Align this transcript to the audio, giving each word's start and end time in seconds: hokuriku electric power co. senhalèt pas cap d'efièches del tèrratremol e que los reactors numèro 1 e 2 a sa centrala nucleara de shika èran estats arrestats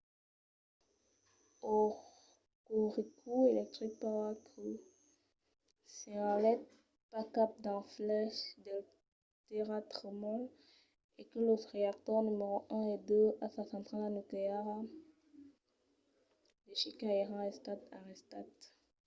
hokuriku 1.67 3.31
electric 3.51 3.91
power 4.01 4.33
co. 4.47 4.63
senhalèt 5.97 6.61
pas 7.11 7.27
cap 7.35 7.51
d'efièches 7.63 8.39
del 8.65 8.81
tèrratremol 9.47 10.41
e 11.19 11.21
que 11.29 11.39
los 11.49 11.63
reactors 11.75 12.25
numèro 12.27 12.57
1 12.81 12.95
e 12.95 12.97
2 13.11 13.29
a 13.45 13.47
sa 13.55 13.63
centrala 13.73 14.07
nucleara 14.17 14.77
de 16.65 16.73
shika 16.81 17.07
èran 17.23 17.43
estats 17.53 17.87
arrestats 17.97 18.59